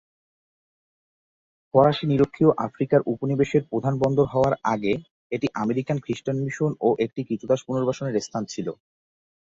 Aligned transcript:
ফরাসী 1.73 2.05
নিরক্ষীয় 2.07 2.51
আফ্রিকার 2.65 3.01
উপনিবেশের 3.13 3.63
প্রধান 3.71 3.93
বন্দর 4.03 4.25
হওয়ার 4.33 4.53
আগে 4.73 4.93
এটি 5.31 5.47
আমেরিকান 5.55 5.97
খ্রিস্টান 6.03 6.37
মিশন 6.43 6.71
ও 6.79 6.99
একটি 7.05 7.21
ক্রীতদাস 7.23 7.61
পুনর্বাসনের 7.67 8.15
স্থান 8.19 8.43
ছিল। 8.53 8.67